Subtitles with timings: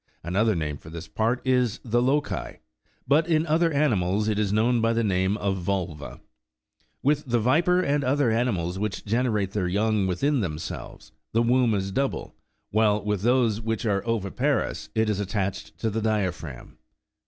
[0.23, 2.57] Another name for this partis" loci ;"3
[3.07, 6.19] but in other animals it is known by the name of" vulva."
[7.03, 11.91] "With the viper and other animals which generate their young within themselves, the wonib is
[11.91, 12.33] double;
[12.71, 16.79] while with those which are oviparous, it is attached to the diaphragm.